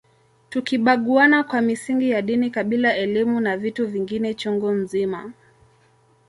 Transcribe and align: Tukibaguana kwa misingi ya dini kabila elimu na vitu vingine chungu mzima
Tukibaguana 0.49 1.43
kwa 1.43 1.61
misingi 1.61 2.09
ya 2.09 2.21
dini 2.21 2.49
kabila 2.49 2.95
elimu 2.95 3.39
na 3.39 3.57
vitu 3.57 3.87
vingine 3.87 4.33
chungu 4.33 4.71
mzima 4.71 5.33